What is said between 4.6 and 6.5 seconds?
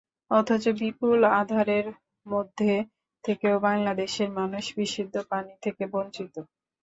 বিশুদ্ধ পানি থেকে বঞ্চিত।